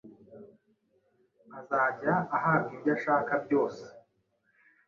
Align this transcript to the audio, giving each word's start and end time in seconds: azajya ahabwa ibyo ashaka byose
azajya 1.59 2.13
ahabwa 2.35 2.69
ibyo 2.75 2.91
ashaka 2.97 3.31
byose 3.45 3.83